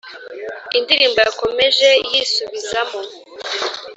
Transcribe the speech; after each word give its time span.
Indirimbo 0.77 1.17
yakomeje 1.25 1.89
yisubizamo 2.11 2.99